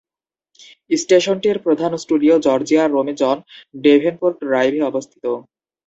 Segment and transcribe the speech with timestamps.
[0.91, 3.37] স্টেশনটির প্রধান স্টুডিও জর্জিয়ার রোমে জন
[3.83, 5.25] ডেভেনপোর্ট ড্রাইভে অবস্থিত।